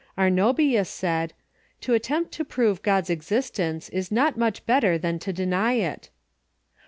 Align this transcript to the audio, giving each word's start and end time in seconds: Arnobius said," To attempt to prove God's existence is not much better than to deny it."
Arnobius 0.17 0.89
said," 0.89 1.31
To 1.81 1.93
attempt 1.93 2.31
to 2.31 2.43
prove 2.43 2.81
God's 2.81 3.11
existence 3.11 3.87
is 3.89 4.11
not 4.11 4.35
much 4.35 4.65
better 4.65 4.97
than 4.97 5.19
to 5.19 5.31
deny 5.31 5.73
it." 5.73 6.09